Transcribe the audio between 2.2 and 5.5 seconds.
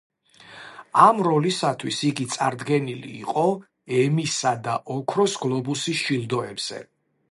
წარდგენილი იყო ემისა და ოქროს